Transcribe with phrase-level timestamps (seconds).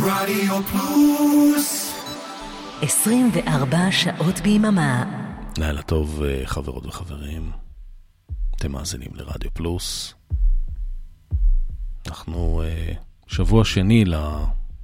[0.00, 1.92] רדיו פלוס
[2.82, 5.04] 24 שעות ביממה.
[5.58, 7.50] לילה טוב, אה, חברות וחברים.
[8.56, 10.14] אתם מאזינים לרדיו פלוס.
[12.06, 12.96] אנחנו uh,
[13.26, 14.04] שבוע שני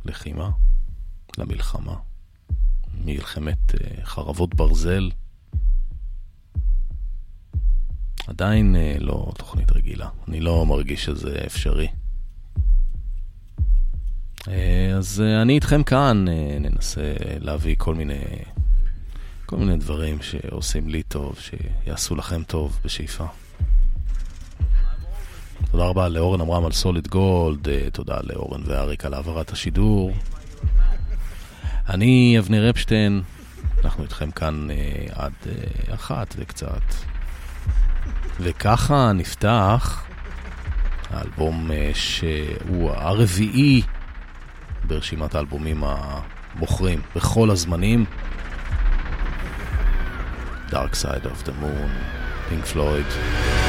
[0.05, 0.51] ללחימה,
[1.39, 1.95] למלחמה.
[3.05, 5.11] מלחמת uh, חרבות ברזל.
[8.27, 10.09] עדיין לא תוכנית רגילה.
[10.29, 11.89] אני לא מרגיש שזה אפשרי.
[14.49, 18.21] אה, אז אה, אני איתכם כאן, אה, ננסה להביא כל מיני,
[19.46, 23.25] כל מיני דברים שעושים לי טוב, שיעשו לכם טוב בשאיפה.
[25.71, 30.13] תודה רבה לאורן אמרם על סוליד גולד, תודה לאורן ואריק על העברת השידור.
[31.89, 33.22] אני אבנר אפשטיין,
[33.84, 34.69] אנחנו איתכם כאן
[35.12, 35.33] עד
[35.95, 36.83] אחת וקצת.
[38.41, 40.05] וככה נפתח
[41.11, 43.83] האלבום שהוא הרביעי
[44.92, 48.05] ברשימת האלבומים המוכרים בכל הזמנים.
[50.70, 51.92] Dark Side of the Moon,
[52.48, 53.61] Pink Floyd.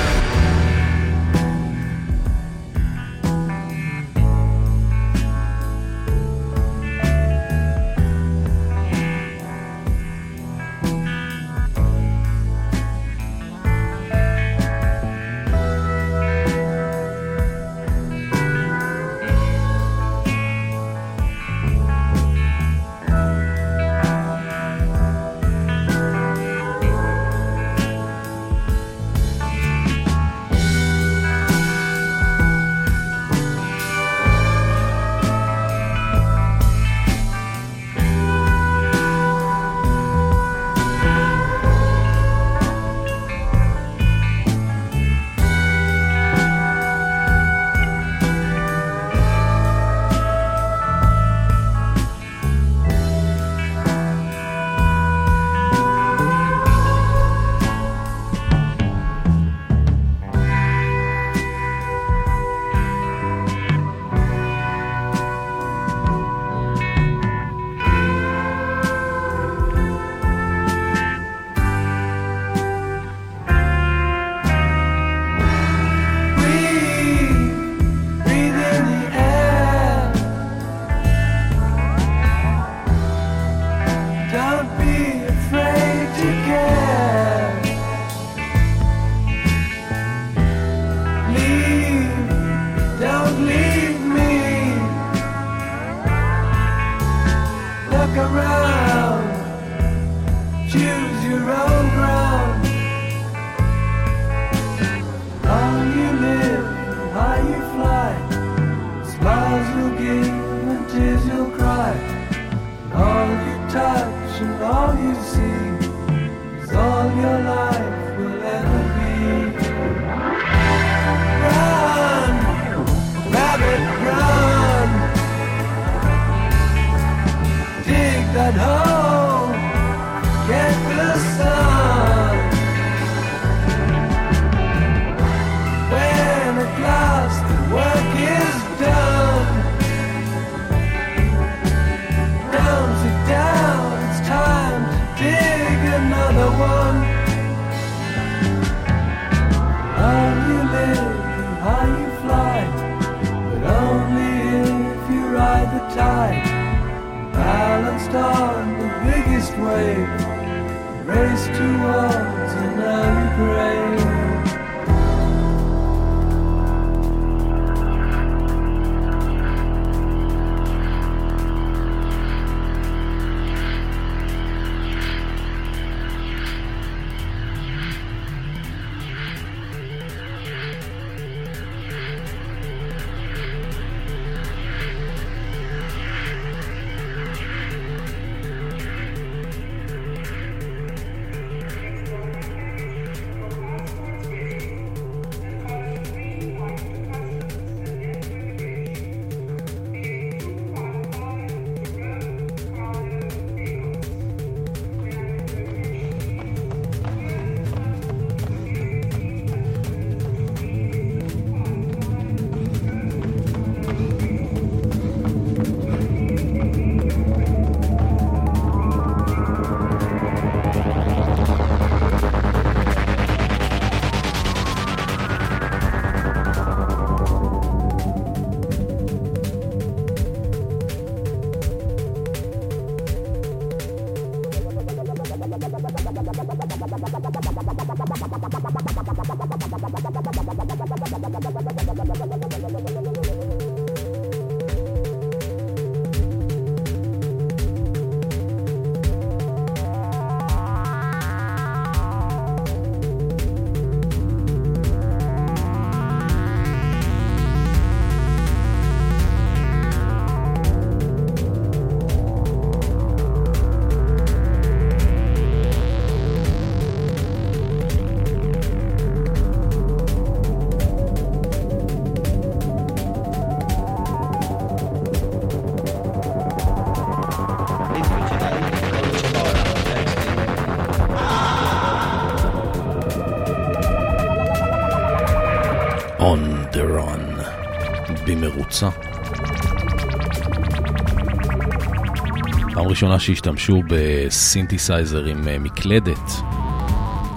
[292.94, 296.31] פעם ראשונה שהשתמשו בסינתסייזר עם אה, מקלדת,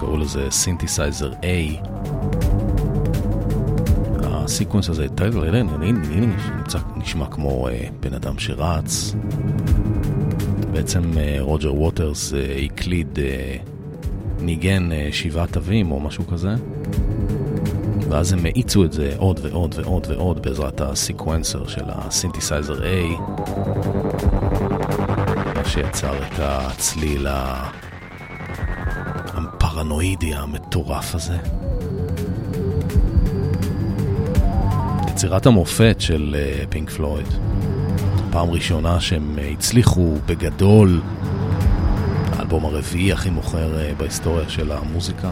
[0.00, 1.86] קראו לזה סינתסייזר A.
[4.22, 5.06] ה sequence הזה,
[6.96, 9.14] נשמע כמו אה, בן אדם שרץ.
[10.72, 12.32] בעצם אה, רוג'ר ווטרס
[12.64, 13.18] הקליד,
[14.40, 16.54] ניגן שבעה תווים או משהו כזה.
[18.10, 23.20] ואז הם האיצו את זה עוד ועוד ועוד ועוד בעזרת ה sequencer של הסינתסייזר A,
[25.76, 27.26] שיצר את הצליל
[29.34, 31.36] הפרנואידי המטורף הזה.
[35.08, 36.36] יצירת המופת של
[36.68, 37.26] פינק פלויד.
[38.30, 41.00] פעם ראשונה שהם הצליחו בגדול,
[42.32, 45.30] האלבום הרביעי הכי מוכר אה, בהיסטוריה של המוזיקה.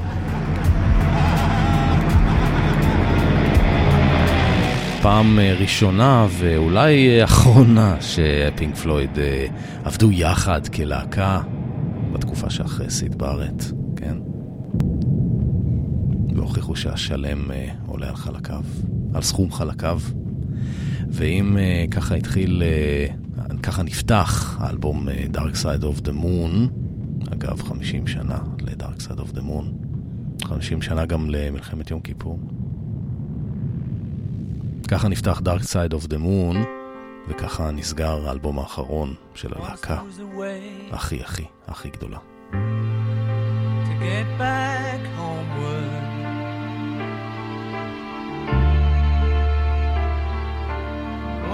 [5.05, 9.47] פעם אה, ראשונה ואולי אה, אחרונה שפינק פלויד אה,
[9.85, 11.43] עבדו יחד כלהקה
[12.13, 13.65] בתקופה שאחרי סיד בארט,
[13.97, 14.17] כן?
[16.35, 17.51] והוכיחו שהשלם
[17.87, 18.63] עולה על חלקיו,
[19.15, 20.01] על סכום חלקיו.
[21.09, 21.57] ואם
[21.91, 22.63] ככה התחיל,
[23.63, 26.73] ככה נפתח האלבום Dark Side of the Moon,
[27.33, 32.39] אגב 50 שנה ל-Dark Side of the Moon, 50 שנה גם למלחמת יום כיפור.
[34.89, 36.57] ככה נפתח Dark Side of the Moon,
[37.29, 40.01] וככה נסגר האלבום האחרון של הלהקה,
[40.91, 42.19] הכי הכי הכי גדולה.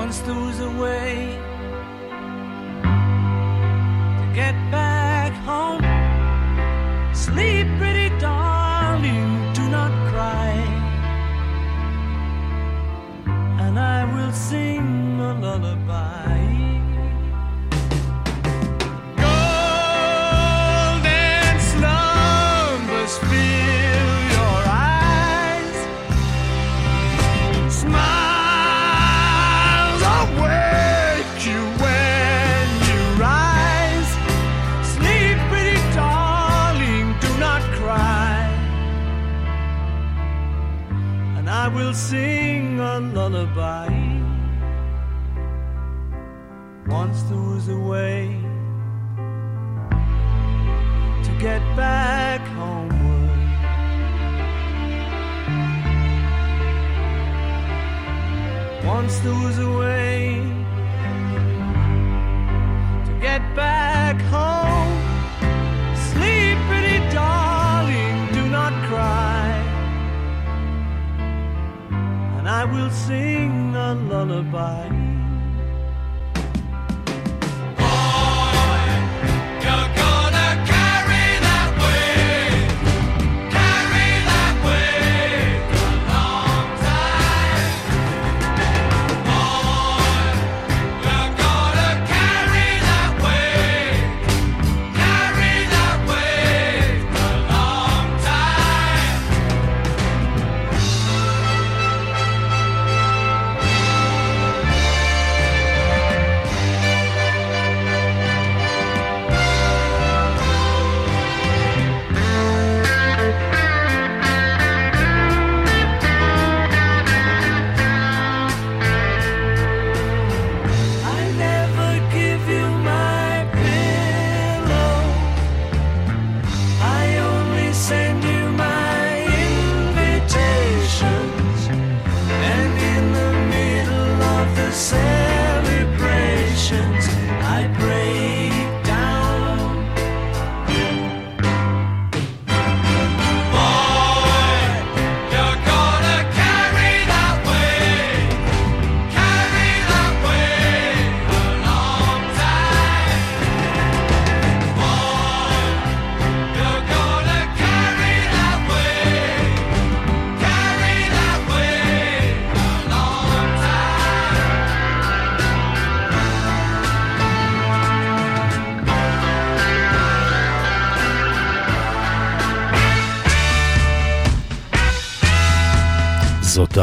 [0.02, 1.12] Once there was a way
[4.18, 5.84] to get back home.
[7.24, 8.09] Sleep, pretty
[14.50, 16.38] sing a lullaby.
[19.22, 20.34] Golden
[21.70, 25.76] slumbers fill your eyes,
[27.82, 29.22] smiles
[30.18, 34.12] awake you when you rise.
[34.94, 38.42] Sleep, pretty darling, do not cry,
[41.36, 43.99] and I will sing a lullaby.
[47.60, 48.40] Was a way
[51.24, 53.40] to get back homeward.
[58.82, 60.40] Once there was a way
[63.04, 64.96] to get back home.
[66.08, 69.50] Sleep, pretty darling, do not cry.
[72.38, 74.99] And I will sing a lullaby.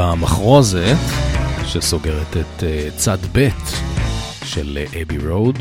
[0.03, 0.97] המחרוזת
[1.65, 3.47] שסוגרת את uh, צד ב'
[4.43, 5.57] של אבי uh, רוד.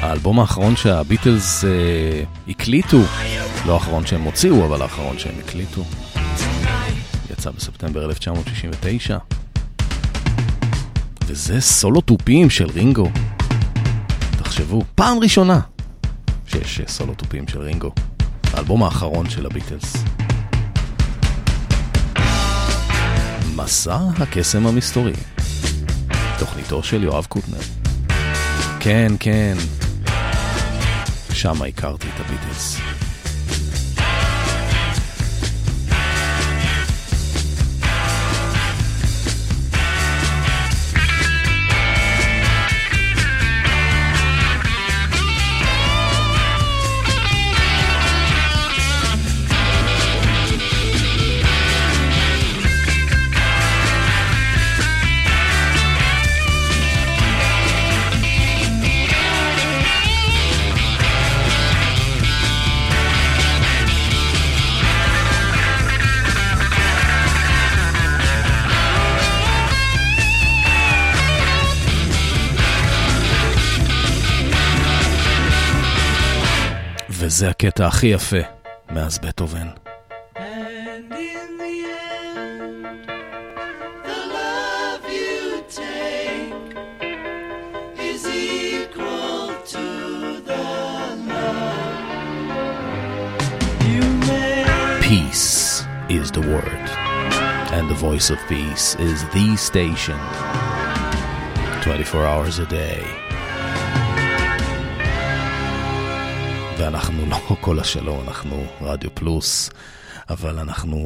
[0.00, 1.66] האלבום האחרון שהביטלס uh,
[2.48, 3.00] הקליטו,
[3.66, 5.84] לא האחרון שהם הוציאו, אבל האחרון שהם הקליטו.
[7.30, 9.18] יצא בספטמבר 1969.
[11.26, 13.10] וזה סולו תופים של רינגו.
[14.38, 15.60] תחשבו, פעם ראשונה
[16.46, 17.90] שיש סולו תופים של רינגו.
[18.52, 19.96] האלבום האחרון של הביטלס.
[23.56, 25.12] מסע הקסם המסתורי.
[26.38, 27.60] תוכניתו של יואב קוטנר.
[28.80, 29.56] כן, כן,
[31.32, 32.95] שם הכרתי את הביטלס.
[77.35, 78.37] וזה הקטע הכי יפה
[78.91, 79.67] מאז בטהובן.
[95.01, 96.85] Peace is the word,
[97.75, 100.19] and the voice of peace is the station.
[101.81, 103.24] 24 hours a day.
[106.78, 109.70] ואנחנו לא כל השלום, אנחנו רדיו פלוס,
[110.28, 110.98] אבל אנחנו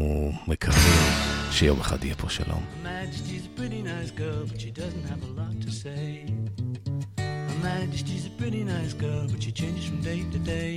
[0.47, 1.03] מקווים
[1.51, 2.65] שיום אחד יהיה פה שלום.
[2.85, 4.11] Majesty's a pretty nice
[9.03, 10.75] girl, but she changes from day to day.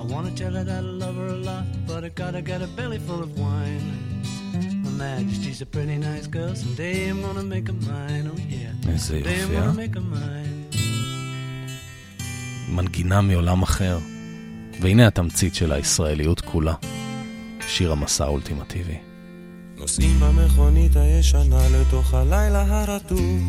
[0.00, 2.70] I wanna tell her that I love her a lot, but I gotta get a
[2.78, 3.86] belly full of wine.
[4.84, 8.72] My Majesty's a pretty nice girl, someday I'm gonna make her mine, oh yeah.
[9.06, 10.61] Someday I'm gonna make her mine.
[12.72, 13.98] מנגינה מעולם אחר.
[14.80, 16.74] והנה התמצית של הישראליות כולה.
[17.68, 18.96] שיר המסע האולטימטיבי.
[19.76, 23.40] נוסעים במכונית הישנה לתוך הלילה הרטוב.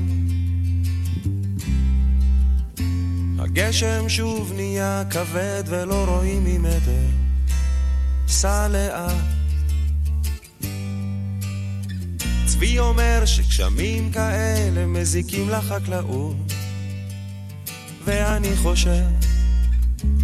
[3.40, 7.06] הגשם שוב נהיה כבד ולא רואים ממטר.
[8.28, 9.16] סע לאט.
[12.46, 16.36] צבי אומר שגשמים כאלה מזיקים לחקלאות.
[18.06, 19.04] ואני חושב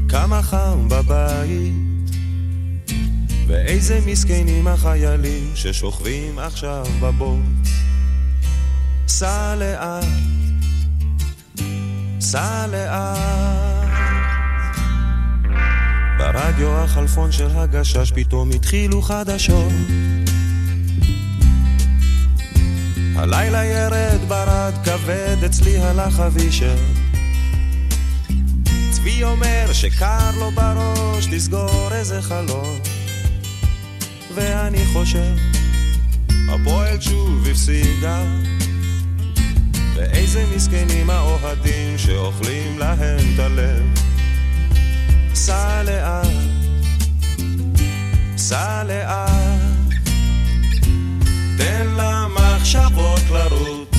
[0.09, 1.73] כמה חם בבית.
[3.47, 7.67] ואיזה מסכנים החיילים ששוכבים עכשיו בבוט
[9.07, 10.05] סע לאט,
[12.19, 13.89] סע לאט.
[16.17, 19.71] ברדיו החלפון של הגשש פתאום התחילו חדשות.
[23.15, 26.75] הלילה ירד ברד כבד אצלי הלך אבישר
[28.99, 32.79] צבי אומר שקר לו בראש לסגור איזה חלון
[34.33, 35.35] ואני חושב
[36.49, 38.23] הפועל שוב הפסידה.
[39.95, 43.83] ואיזה מסכנים האוהדים שאוכלים להם את הלב.
[45.33, 46.27] סע לאט,
[48.37, 49.93] סע לאט.
[51.57, 53.89] תן למחשבות לרוץ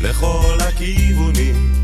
[0.00, 1.81] לכל הכיוונים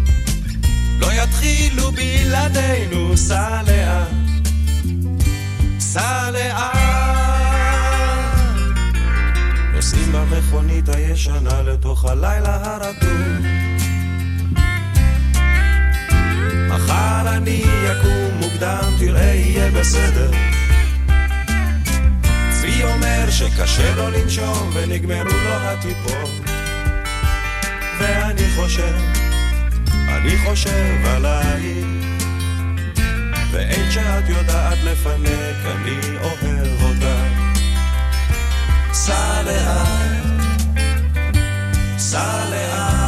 [0.98, 4.08] לא יתחילו בלעדינו, סע לאט,
[5.78, 6.78] סע לאט.
[9.74, 13.46] נוסעים במכונית הישנה לתוך הלילה הרטוב.
[16.68, 20.30] מחר אני אקום מוקדם, תראה יהיה בסדר.
[22.50, 26.30] צבי אומר שקשה לו לנשום ונגמרו לו הטיפות.
[27.98, 29.27] ואני חושב
[30.08, 31.86] אני חושב עלייך,
[33.52, 37.48] ואין שאת יודעת לפנק, אני אוהב אותך.
[38.92, 40.24] סע לאט,
[41.98, 42.98] סע לאט.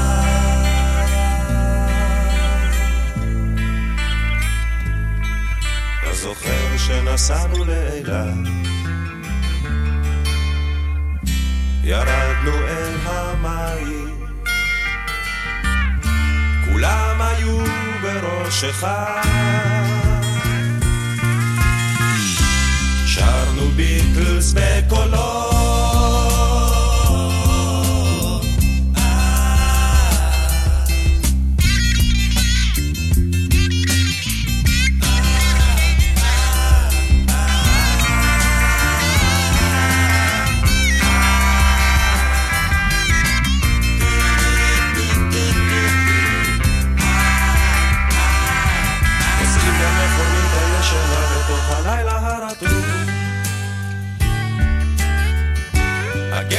[6.03, 8.49] אתה זוכר שנסענו לאילת?
[11.85, 14.10] ירדנו אל המים
[16.81, 17.59] כולם היו
[18.03, 18.87] בראשך.
[23.07, 25.60] שרנו ביטלס בקולות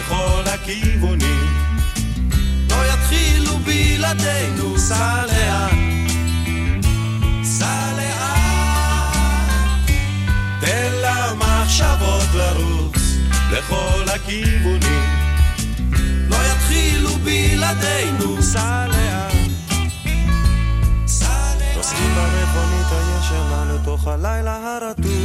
[0.00, 1.46] לכל הכיוונים.
[2.70, 5.72] לא יתחילו בלעדינו, סע לאט,
[7.42, 9.16] סע לאט,
[10.60, 13.16] תן למחשבות לרוץ
[13.52, 15.04] לכל הכיוונים.
[16.28, 19.34] לא יתחילו בלעדינו, סע לאט.
[21.76, 25.19] נוסעים במכונית הישנה לתוך הלילה הרטוב.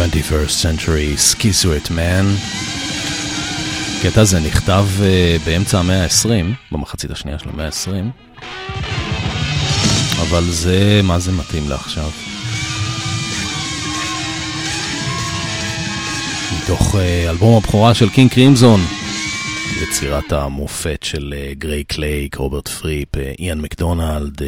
[0.00, 2.24] 21st Century Schizoid Man.
[3.98, 8.28] הקטע הזה נכתב אה, באמצע המאה ה-20, במחצית השנייה של המאה ה-20,
[10.20, 12.10] אבל זה, מה זה מתאים לעכשיו?
[16.62, 16.98] מתוך אה,
[17.30, 18.80] אלבום הבכורה של קינג קרימזון,
[19.82, 24.44] יצירת המופת של אה, גרג לייק, רוברט פריפ, אה, איאן מקדונלד, אה,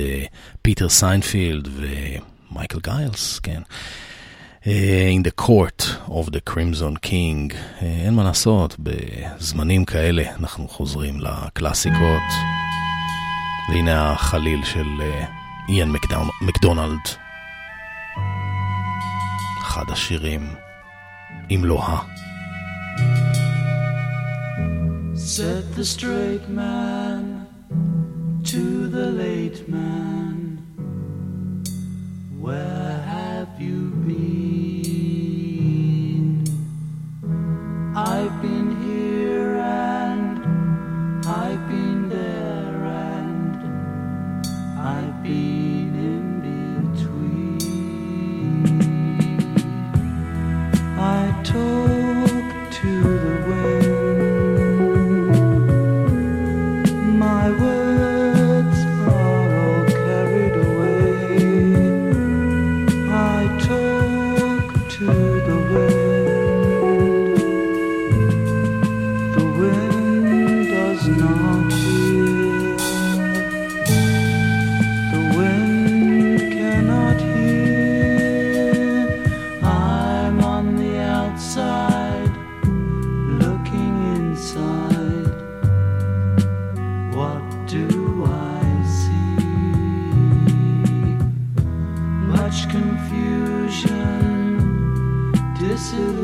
[0.62, 3.62] פיטר סינפילד ומייקל גיילס, כן.
[4.64, 7.50] אה, in the court of the crimson king.
[7.52, 12.28] אה, אין מה לעשות, בזמנים כאלה אנחנו חוזרים לקלאסיקות.
[13.68, 15.26] והנה החליל של אה,
[15.68, 15.92] איאן
[16.42, 16.98] מקדונלד.
[19.60, 20.54] אחד השירים,
[21.50, 22.02] אם לא ה.
[25.16, 27.22] Said the straight man
[28.44, 30.36] to the late man.
[32.40, 33.31] Where
[33.62, 35.22] you been?
[37.94, 43.56] I've been here and I've been there and
[44.78, 46.40] I've been in
[46.90, 47.60] between.
[50.98, 51.91] I talk
[92.72, 93.92] confusion,
[95.58, 96.21] disillusion.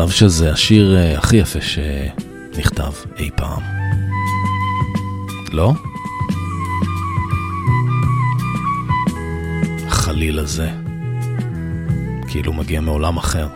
[0.00, 3.62] מצב שזה השיר אה, הכי יפה שנכתב אי פעם.
[5.52, 5.72] לא?
[9.86, 10.70] החליל הזה,
[12.28, 13.48] כאילו מגיע מעולם אחר.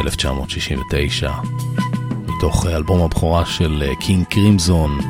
[0.00, 1.32] 1969,
[2.26, 5.00] מתוך אלבום הבכורה של קינג קרימזון,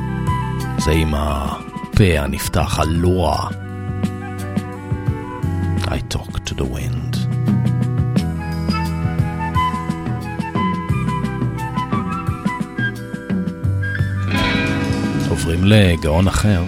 [0.77, 3.64] זה עם הפה הנפתח, הלוע.
[15.65, 16.63] לגאון אחר.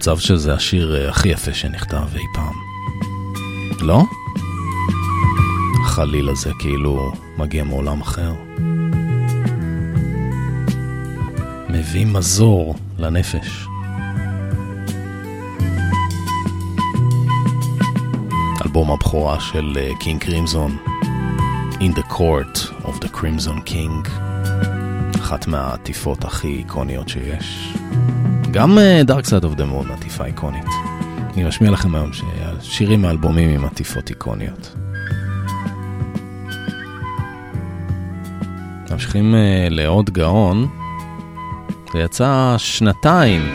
[0.00, 2.69] מצב שזה השיר אה, הכי יפה שנכתב אי פעם.
[3.82, 4.04] לא?
[5.84, 8.32] החליל הזה כאילו מגיע מעולם אחר.
[11.68, 13.66] מביא מזור לנפש.
[18.64, 20.76] אלבום הבכורה של קינג uh, קרימזון,
[21.80, 24.08] In the Court of the Crimson King,
[25.20, 27.74] אחת מהעטיפות הכי איקוניות שיש.
[28.50, 30.89] גם uh, Dark Side of the Moon עטיפה איקונית.
[31.34, 32.10] אני משמיע לכם היום
[32.60, 34.74] שירים מאלבומים עם עטיפות איקוניות.
[38.90, 40.68] ממשיכים uh, לעוד גאון,
[41.92, 43.52] זה יצא שנתיים,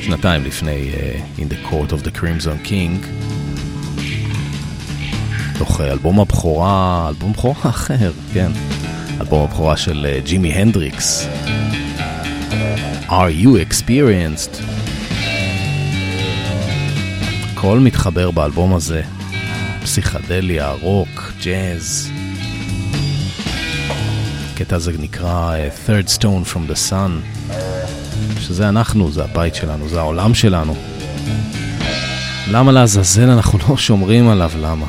[0.00, 3.06] שנתיים לפני uh, In the Court of the Crimson King,
[5.58, 8.50] תוך uh, אלבום הבכורה, אלבום בכורה אחר, כן,
[9.20, 11.28] אלבום הבכורה של ג'ימי הנדריקס.
[13.08, 14.79] Are you experienced?
[17.60, 19.02] הכל מתחבר באלבום הזה.
[19.82, 22.10] פסיכדליה, רוק, ג'אז.
[24.52, 27.10] הקטע הזה נקרא uh, Third Stone from the Sun,
[28.40, 30.74] שזה אנחנו, זה הבית שלנו, זה העולם שלנו.
[32.50, 34.50] למה לעזאזל אנחנו לא שומרים עליו?
[34.60, 34.86] למה?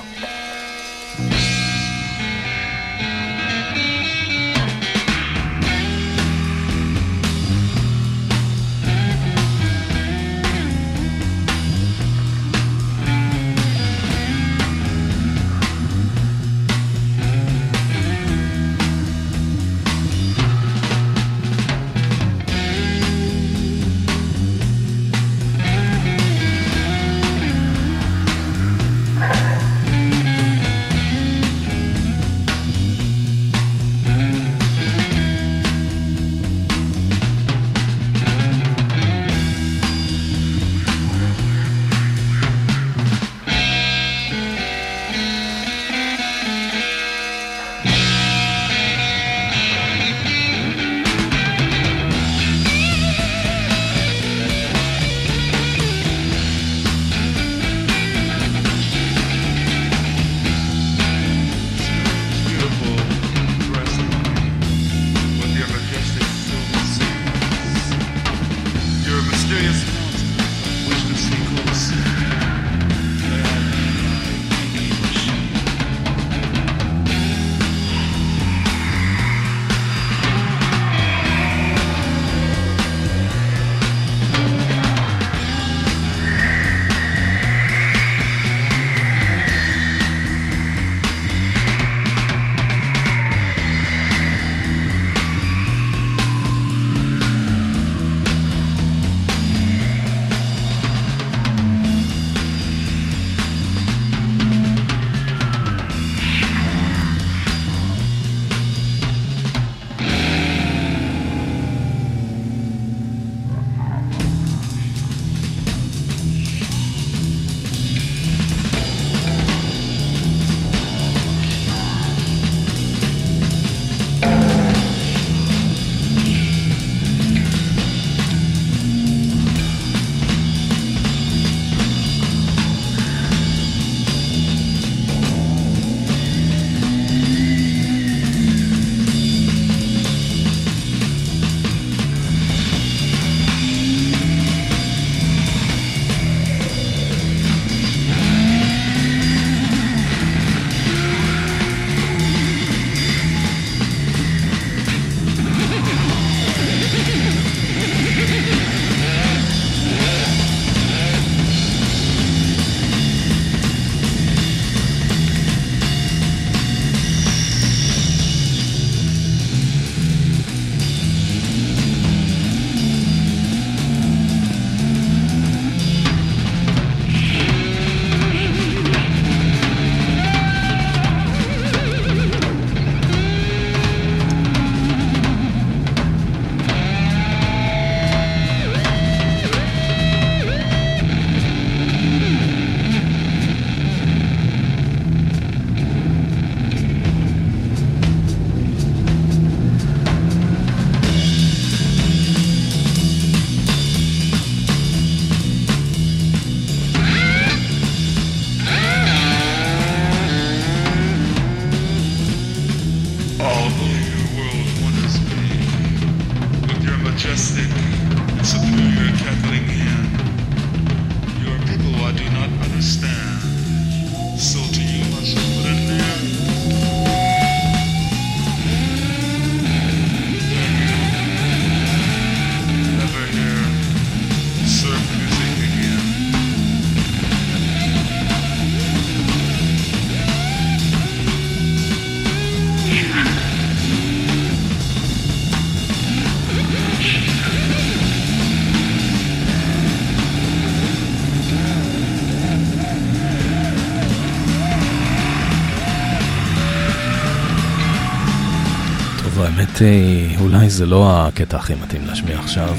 [259.82, 262.78] האמת, אה, אולי זה לא הקטע הכי מתאים להשמיע עכשיו.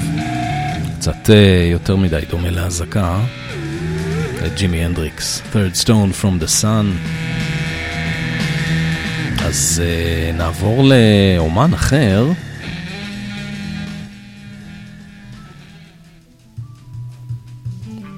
[0.97, 3.19] קצת אה, יותר מדי דומה להזעקה.
[4.45, 6.85] את ג'ימי הנדריקס, Third Stone from the Sun.
[9.45, 12.31] אז אה, נעבור לאומן אחר.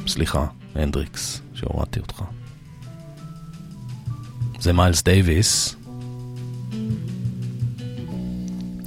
[0.08, 2.24] סליחה, הנדריקס, שהורדתי אותך.
[4.60, 5.76] זה מיילס דייוויס.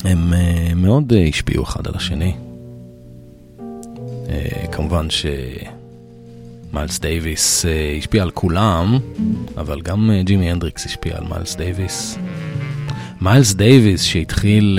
[0.09, 2.33] הם אה, מאוד אה, השפיעו אחד על השני.
[3.59, 5.07] אה, כמובן
[6.71, 7.65] שמיילס דייוויס
[7.99, 8.99] השפיע על כולם,
[9.57, 12.19] אבל גם ג'ימי הנדריקס השפיע על מיילס דייוויס.
[13.21, 14.79] מיילס דייוויס שהתחיל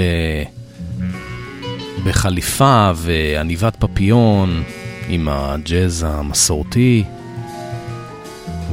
[2.05, 4.63] בחליפה ועניבת פפיון
[5.09, 7.03] עם הג'אז המסורתי,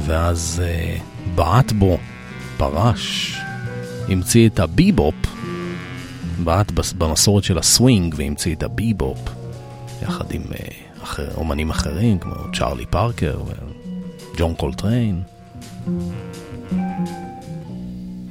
[0.05, 0.61] ואז
[1.35, 1.97] בעט בו,
[2.57, 3.35] פרש,
[4.09, 5.36] המציא את הביבופ.
[6.43, 9.19] בעט במסורת של הסווינג והמציא את הביבופ
[10.01, 10.67] יחד עם אה,
[11.03, 13.39] אחר, אומנים אחרים כמו צ'ארלי פארקר
[14.33, 15.21] וג'ון קולטריין.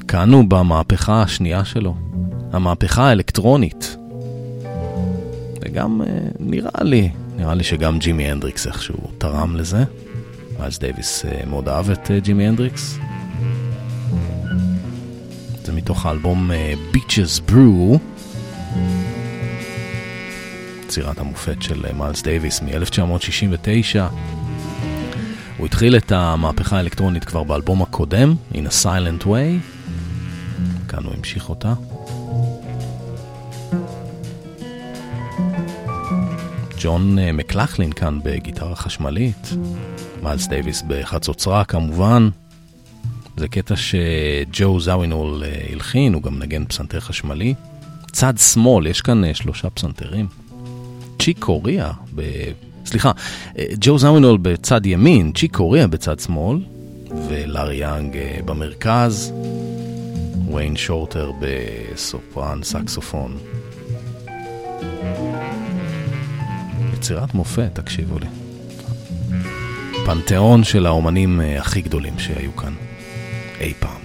[0.08, 1.94] כאן הוא במהפכה השנייה שלו,
[2.52, 3.96] המהפכה האלקטרונית.
[5.62, 6.06] וגם אה,
[6.40, 9.84] נראה לי, נראה לי שגם ג'ימי הנדריקס איכשהו תרם לזה.
[10.58, 12.98] מיילס דייוויס אה, מאוד אהב את ג'ימי הנדריקס.
[15.86, 17.98] מתוך האלבום אה, Bitches Brew,
[20.84, 23.98] יצירת המופת של אה, מיילס דייוויס מ-1969.
[25.56, 29.60] הוא התחיל את המהפכה האלקטרונית כבר באלבום הקודם, In a Silent Way.
[30.88, 31.74] כאן הוא המשיך אותה.
[36.78, 39.50] ג'ון אה, מקלפלין כאן בגיטרה חשמלית,
[40.22, 42.28] מיילס דייוויס בחצוצרה כמובן.
[43.36, 47.54] זה קטע שג'ו זאווינול אה, הלחין, הוא גם נגן פסנתר חשמלי.
[48.12, 50.26] צד שמאל, יש כאן אה, שלושה פסנתרים.
[51.22, 52.22] צ'יק קוריאה, ב...
[52.86, 53.10] סליחה,
[53.58, 56.58] אה, ג'ו זאווינול בצד ימין, צ'יק קוריאה בצד שמאל,
[57.28, 59.32] ולארי יאנג במרכז,
[60.52, 63.38] ויין שורטר בסופרן סקסופון.
[66.94, 68.26] יצירת מופת, תקשיבו לי.
[70.06, 72.85] פנתיאון של האומנים הכי גדולים שהיו כאן.
[73.60, 74.00] אי פעם.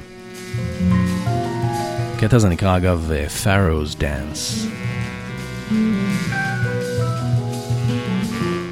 [2.16, 4.68] הקטע הזה נקרא אגב אה, Pharaoh's Dance.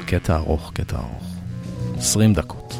[0.06, 1.34] קטע ארוך, קטע ארוך.
[1.98, 2.79] 20 דקות.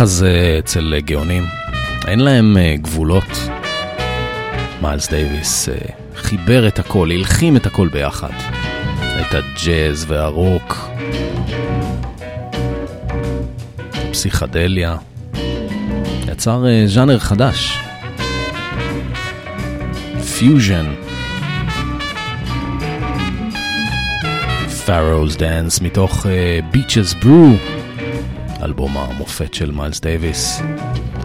[0.00, 1.44] ככה זה אצל גאונים.
[2.08, 3.48] אין להם אה, גבולות.
[4.82, 5.74] מיילס דייוויס אה,
[6.16, 8.30] חיבר את הכל, הלחים את הכל ביחד.
[9.20, 10.90] את הג'אז והרוק,
[14.10, 14.96] פסיכדליה.
[16.28, 17.78] יצר אה, ז'אנר חדש.
[20.38, 20.86] פיוז'ן.
[24.86, 27.79] פארוז דאנס מתוך uh, ברו.
[28.70, 30.62] אלבום המופת של מיילס דייוויס,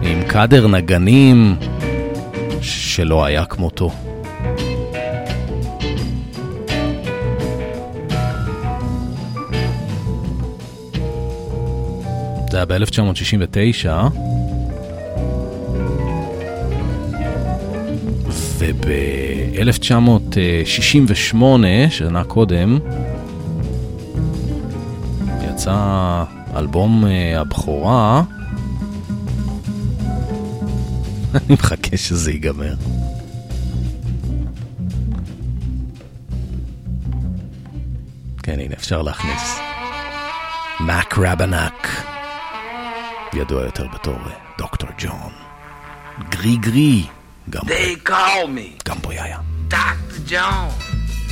[0.02, 1.56] עם קאדר נגנים
[2.60, 3.90] שלא היה כמותו.
[12.50, 13.88] זה היה ב-1969,
[18.58, 21.36] וב-1968,
[21.90, 22.78] שנה קודם,
[26.56, 27.08] אלבום uh,
[27.40, 28.22] הבכורה,
[31.34, 32.74] אני מחכה שזה ייגמר.
[38.42, 39.58] כן, הנה, אפשר להכניס.
[40.80, 41.88] מק רבנק,
[43.34, 45.32] ידוע יותר בתור אה, דוקטור ג'ון.
[46.28, 47.06] גרי גרי,
[47.50, 49.38] גם They call me גם בו היה.
[49.70, 50.30] Dr.
[50.30, 50.70] John,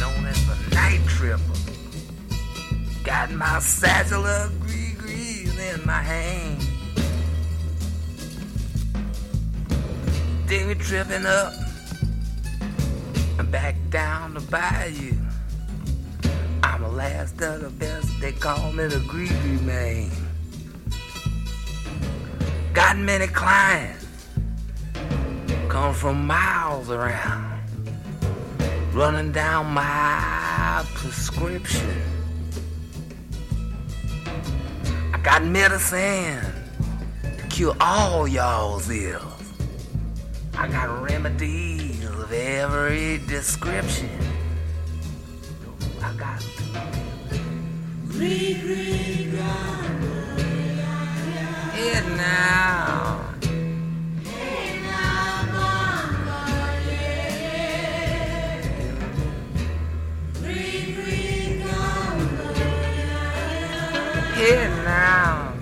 [0.00, 1.54] known as the night tripper.
[3.04, 4.63] Got my satchel of gree-grees
[5.74, 6.60] in my hand.
[10.46, 11.52] Then we tripping up
[13.38, 15.14] and back down the bayou.
[16.62, 20.10] I'm the last of the best, they call me the greedy man.
[22.72, 24.06] Got many clients,
[25.68, 27.54] come from miles around
[28.94, 32.13] running down my prescription.
[35.24, 36.44] Got medicine
[37.22, 39.52] to cure all y'all's ills.
[40.54, 44.10] I got remedies of every description.
[46.02, 46.42] I got
[51.72, 53.23] Head now.
[64.44, 65.54] Head now.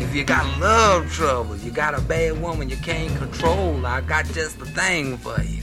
[0.00, 4.24] If you got love trouble, you got a bad woman you can't control, I got
[4.26, 5.62] just the thing for you.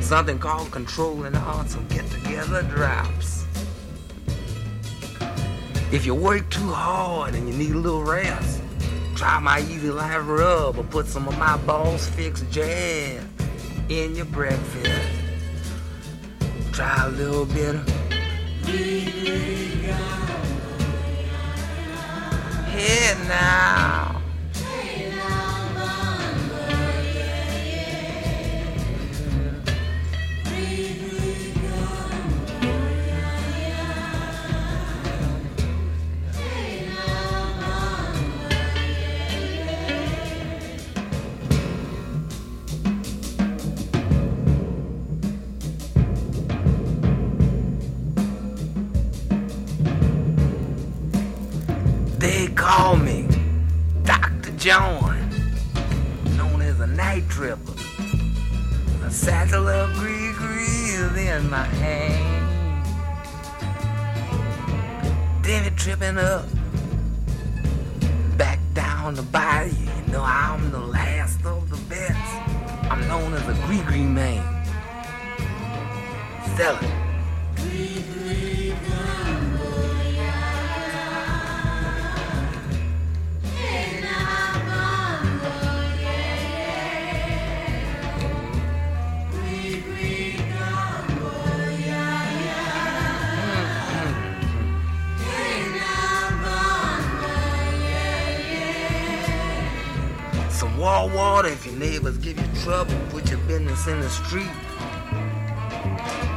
[0.00, 3.46] Something called controlling hearts and get together drops.
[5.92, 8.60] If you work too hard and you need a little rest,
[9.14, 13.32] try my easy life rub or put some of my balls fixed jam
[13.88, 15.21] in your breakfast.
[16.72, 17.86] Try a little bit of
[22.72, 24.21] Here now.
[54.62, 55.28] John,
[56.36, 57.72] known as a night tripper.
[59.04, 62.86] A satchel of green grease in my hand.
[65.44, 66.46] Then it tripping up,
[68.38, 69.72] back down the bayou.
[69.72, 72.14] You know I'm the last of the best.
[72.88, 74.64] I'm known as a green green man.
[76.56, 76.78] Selling.
[76.88, 77.01] Some
[100.82, 102.94] wall water if your neighbors give you trouble.
[103.10, 104.50] Put your business in the street.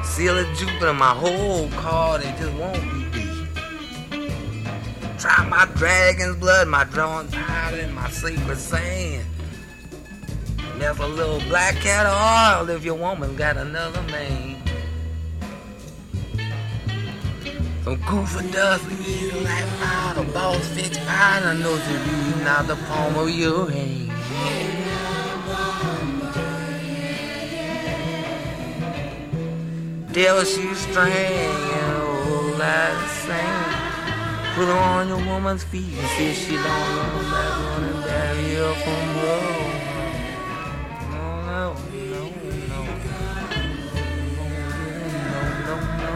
[0.04, 3.48] Seal of Jupiter, my whole car, they just won't be beat.
[5.18, 9.26] Try my dragon's blood, my drawn powder, and my sacred sand.
[10.78, 14.62] There's a little black cat oil if your woman got another man.
[17.84, 18.84] Some goofer dust,
[19.44, 23.85] like the boss fixed fine, I know you're reading out the palm of your hand.
[30.16, 32.96] Deals you all that
[33.28, 34.56] same.
[34.56, 38.56] Put her on your woman's feet and see she don't know that one and bury
[38.56, 39.76] her from road.
[41.12, 41.76] No, no.
[41.76, 42.88] no, no,
[45.68, 46.12] no,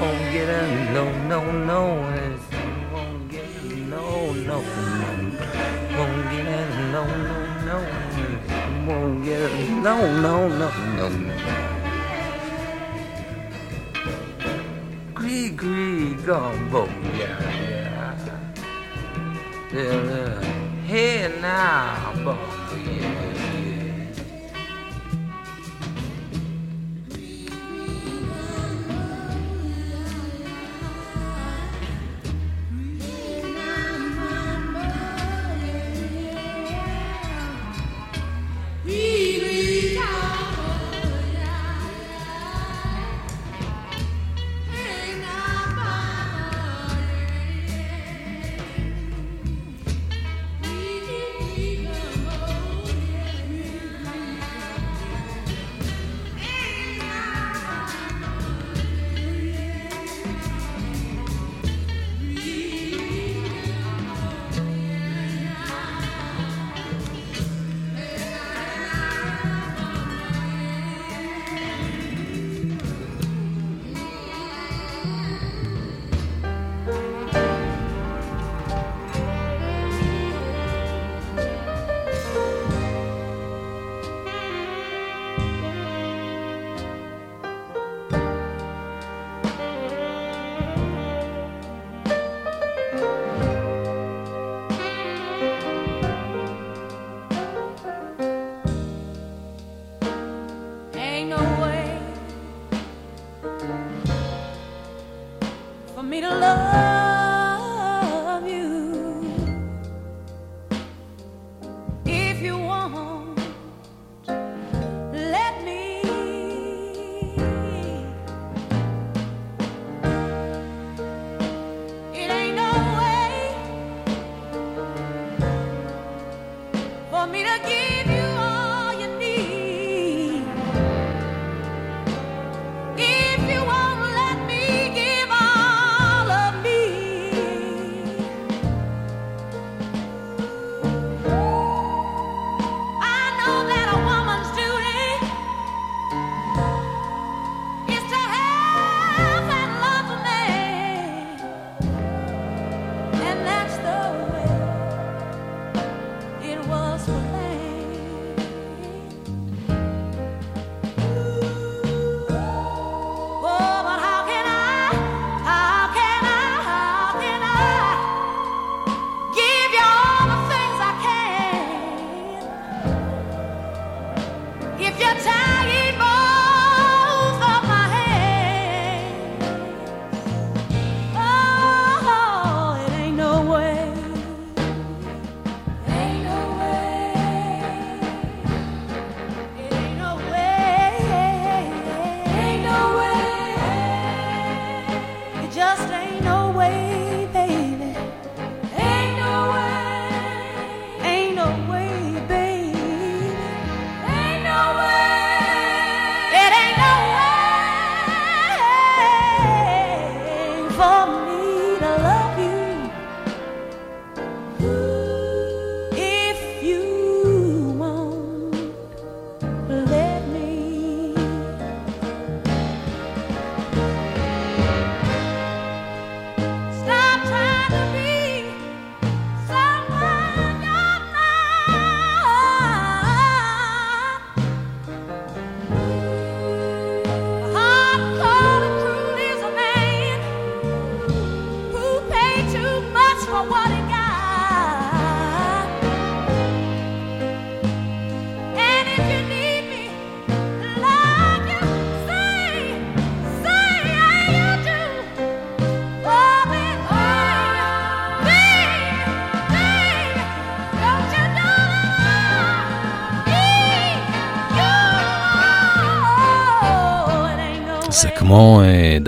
[0.00, 0.48] won't get
[0.88, 1.80] no, no, no,
[2.80, 3.48] won't get
[3.90, 4.58] no, no,
[5.92, 6.06] no,
[6.90, 7.04] no,
[7.66, 8.11] no, no.
[8.86, 10.70] Won't get it, no, no, no.
[10.96, 11.34] No, no.
[15.14, 17.38] Gree, gree, gumbo, yeah,
[17.70, 18.42] yeah.
[19.72, 20.42] Yeah, yeah.
[20.84, 22.61] Hey now, bumbo,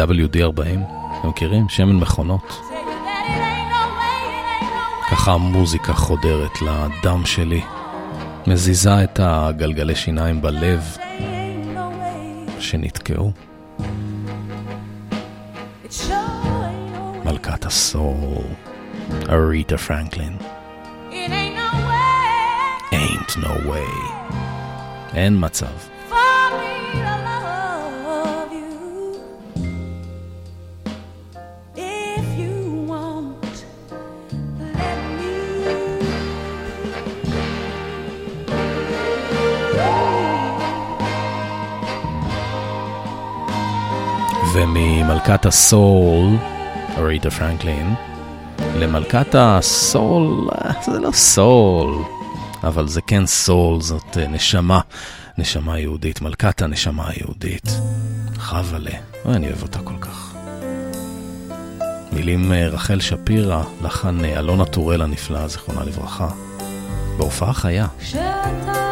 [0.04, 0.78] WD-40,
[1.18, 1.68] אתם מכירים?
[1.68, 2.60] שמן מכונות.
[5.10, 7.62] ככה המוזיקה חודרת לדם שלי,
[8.46, 10.96] מזיזה את הגלגלי שיניים בלב
[12.58, 13.32] שנתקעו.
[17.24, 18.44] מלכת הסול,
[19.28, 20.36] אריטה פרנקלין.
[22.92, 24.14] Ain't no way.
[25.14, 25.93] אין מצב.
[44.56, 46.36] ממלכת הסול,
[46.98, 47.94] אריתה פרנקלין,
[48.76, 50.48] למלכת הסול,
[50.84, 51.94] זה לא סול,
[52.64, 54.80] אבל זה כן סול, זאת אה, נשמה,
[55.38, 57.80] נשמה יהודית, מלכת הנשמה היהודית.
[58.36, 58.90] חבלה,
[59.26, 60.34] אני אוהב אותה כל כך.
[62.12, 66.28] מילים אה, רחל שפירא, לחן אה, אלונה טורל הנפלאה, זיכרונה לברכה.
[67.18, 67.86] בהופעה חיה.
[68.00, 68.83] כשאתה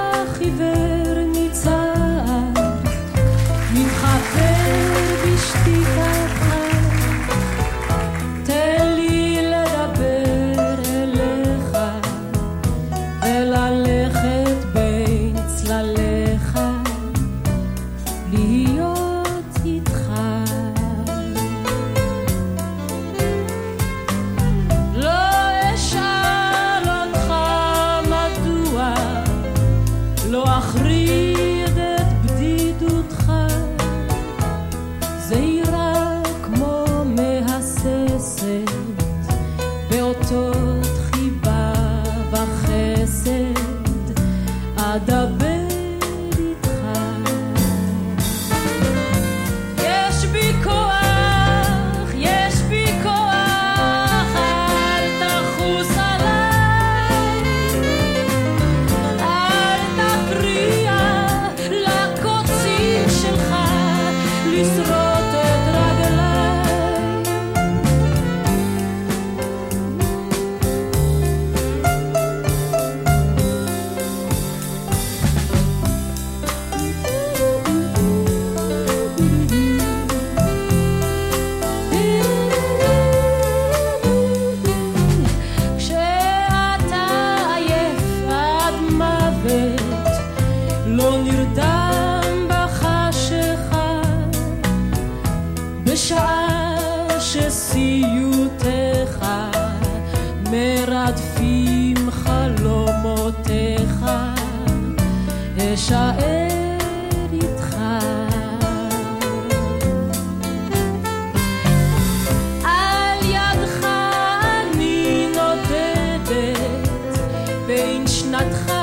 [118.33, 118.82] notre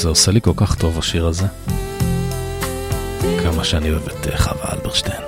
[0.00, 1.46] זה עושה לי כל כך טוב השיר הזה.
[3.42, 5.22] כמה שאני אוהב את אה, חווה אלברשטיין.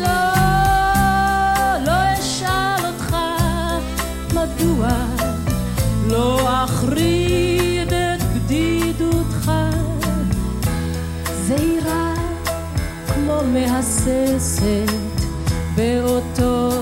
[0.00, 0.08] לא,
[1.86, 2.02] לא
[13.26, 14.92] לא מהססת
[15.76, 16.81] באותות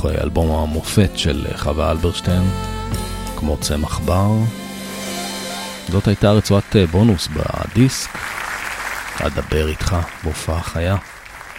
[0.00, 2.42] מתוך אה, אלבום המופת של אה, חווה אלברשטיין,
[3.36, 4.32] כמו צמח בר.
[5.88, 8.10] זאת הייתה רצועת אה, בונוס בדיסק,
[9.22, 10.96] אדבר איתך בהופעה חיה,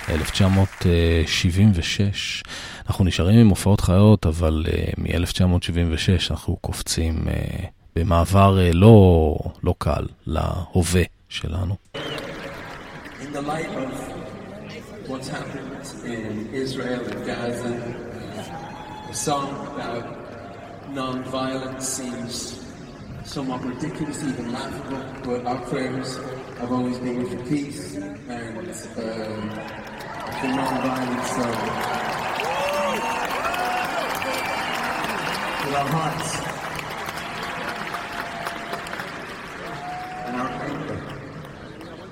[0.10, 2.44] 1976.
[2.88, 7.28] אנחנו נשארים עם הופעות חיות, אבל uh, מ-1976 אנחנו קופצים
[7.96, 11.76] במעבר לא, לא קל להווה שלנו.
[11.96, 12.00] In
[13.34, 13.92] the light of
[15.10, 15.72] what's happened
[16.06, 18.11] in Israel and Gaza,
[19.11, 20.07] a song about
[20.91, 22.63] non-violence seems
[23.25, 26.17] somewhat ridiculous, even laughable, but our prayers
[26.59, 29.51] have always been for peace and um,
[30.39, 31.31] for non-violence.
[31.37, 31.47] So,
[35.65, 36.31] with our hearts
[40.27, 41.01] and our anger,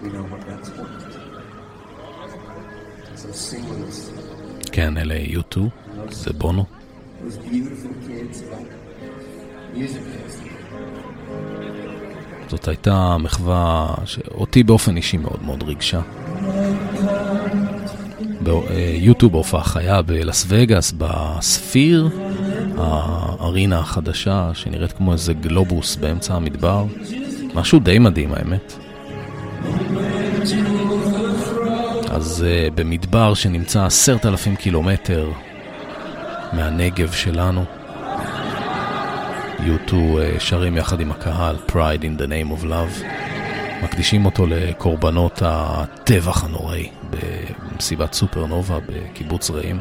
[0.02, 1.14] we know what that's worth.
[3.16, 4.10] So sing with us.
[4.72, 5.60] כן, אלה U2,
[6.10, 6.64] זה בונו.
[7.21, 8.69] Those beautiful kids back.
[9.75, 10.49] Music festival.
[12.49, 16.01] זאת הייתה מחווה שאותי באופן אישי מאוד מאוד ריגשה.
[18.41, 22.09] ביוטיוב בהופעה חיה בלאס וגאס, בספיר,
[22.77, 26.85] הארינה החדשה שנראית כמו איזה גלובוס באמצע המדבר.
[27.55, 28.73] משהו די מדהים האמת.
[32.09, 35.31] אז uh, במדבר שנמצא עשרת אלפים קילומטר
[36.53, 37.65] מהנגב שלנו,
[39.59, 43.03] U2 uh, שרים יחד עם הקהל Pride in the name of love,
[43.83, 49.79] מקדישים אותו לקורבנות הטבח הנוראי במסיבת סופרנובה בקיבוץ רעים.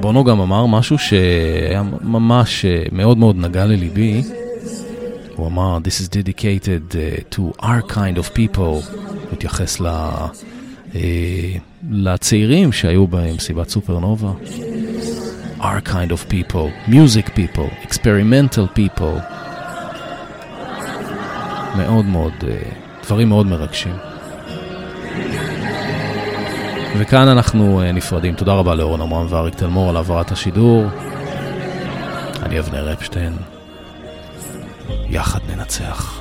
[0.00, 4.22] בונו גם אמר משהו שהיה ממש אה, מאוד מאוד נגע לליבי.
[5.36, 8.58] הוא אמר, This is dedicated uh, to our kind of people.
[8.58, 8.82] הוא
[9.32, 9.88] התייחס ל,
[11.88, 14.32] לצעירים שהיו במסיבת סופרנובה.
[15.60, 19.20] Our kind of people, music people, experimental people.
[21.76, 23.96] מאוד מאוד, uh, דברים מאוד מרגשים.
[26.98, 28.34] וכאן אנחנו uh, נפרדים.
[28.34, 30.84] תודה רבה לאורן עמרם ואריק תלמור על העברת השידור.
[32.42, 33.32] אני אבנר אפשטיין.
[35.08, 36.20] יחד ננצח.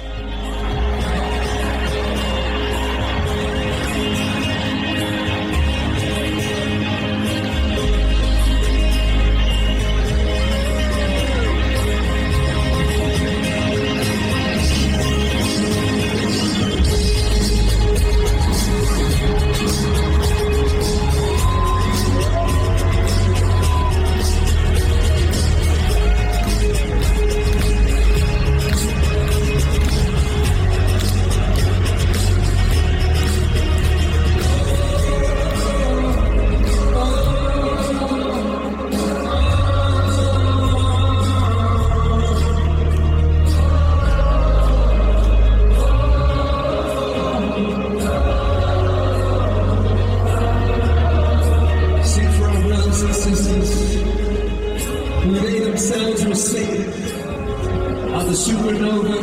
[58.30, 59.18] The supernova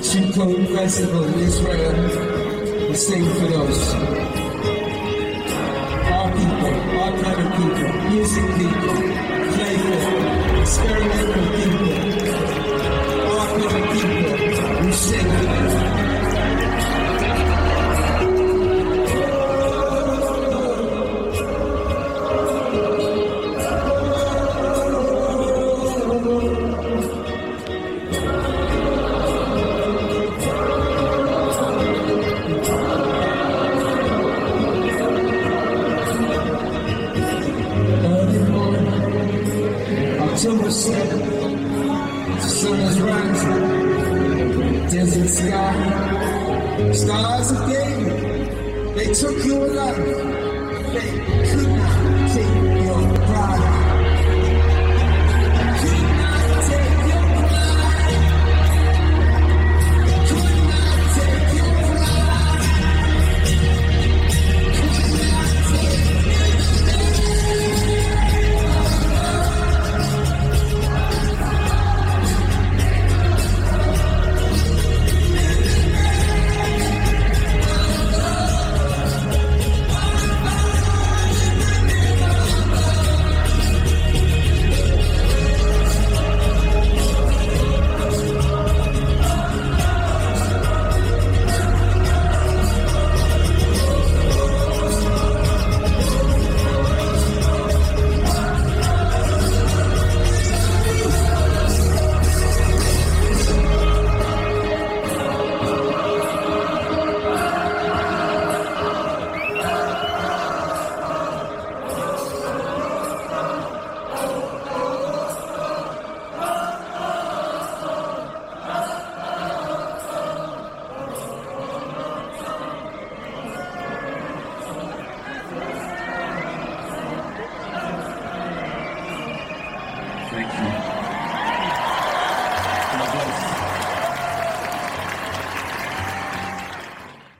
[0.00, 1.94] Sukkot festival in Israel.
[2.88, 3.94] We sing for those.
[6.14, 8.96] Our people, our kind of people, music people,
[9.54, 11.94] playful, experimental people,
[13.34, 14.26] our kind of people
[14.82, 15.55] who sing.